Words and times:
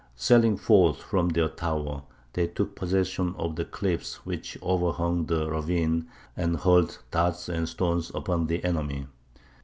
Sallying 0.15 0.57
forth 0.57 0.97
from 0.97 1.29
their 1.29 1.47
tower, 1.47 2.01
they 2.33 2.47
took 2.47 2.75
possession 2.75 3.35
of 3.37 3.55
the 3.55 3.65
cliffs 3.65 4.25
which 4.25 4.57
overhung 4.63 5.27
the 5.27 5.47
ravine, 5.47 6.07
and 6.35 6.57
hurled 6.57 6.97
darts 7.11 7.47
and 7.47 7.69
stones 7.69 8.11
upon 8.15 8.47
the 8.47 8.63
enemy. 8.65 9.05